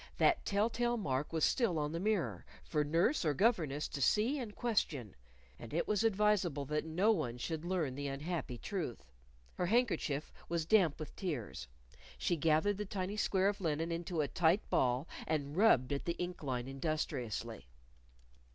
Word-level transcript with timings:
That 0.17 0.43
tell 0.45 0.67
tale 0.67 0.97
mark 0.97 1.31
was 1.31 1.45
still 1.45 1.77
on 1.77 1.91
the 1.91 1.99
mirror, 1.99 2.43
for 2.63 2.83
nurse 2.83 3.23
or 3.23 3.35
governess 3.35 3.87
to 3.89 4.01
see 4.01 4.39
and 4.39 4.55
question. 4.55 5.15
And 5.59 5.75
it 5.75 5.87
was 5.87 6.03
advisable 6.03 6.65
that 6.65 6.85
no 6.85 7.11
one 7.11 7.37
should 7.37 7.63
learn 7.65 7.93
the 7.93 8.07
unhappy 8.07 8.57
truth. 8.57 9.03
Her 9.59 9.67
handkerchief 9.67 10.33
was 10.49 10.65
damp 10.65 10.99
with 10.99 11.15
tears. 11.15 11.67
She 12.17 12.35
gathered 12.35 12.79
the 12.79 12.85
tiny 12.85 13.15
square 13.15 13.47
of 13.49 13.61
linen 13.61 13.91
into 13.91 14.21
a 14.21 14.27
tight 14.27 14.67
ball 14.71 15.07
and 15.27 15.55
rubbed 15.55 15.93
at 15.93 16.05
the 16.05 16.13
ink 16.17 16.41
line 16.41 16.67
industriously. 16.67 17.67